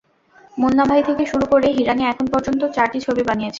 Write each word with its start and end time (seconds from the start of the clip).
মুন্না 0.57 0.83
ভাই 0.85 1.01
থেকে 1.03 1.23
শুরু 1.25 1.45
করে 1.45 1.67
হিরানি 1.69 2.03
এখন 2.03 2.25
পর্যন্ত 2.33 2.61
চারটি 2.75 2.99
ছবি 2.99 3.21
বানিয়েছেন। 3.23 3.49